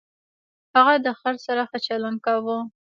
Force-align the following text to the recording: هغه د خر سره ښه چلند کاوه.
هغه 0.75 0.93
د 1.05 1.07
خر 1.19 1.35
سره 1.45 1.61
ښه 1.69 1.77
چلند 1.87 2.19
کاوه. 2.25 2.57